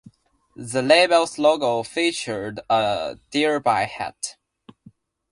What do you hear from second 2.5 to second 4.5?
a Derby hat.